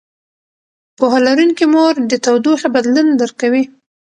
[0.97, 3.63] پوهه لرونکې مور د تودوخې بدلون درک کوي.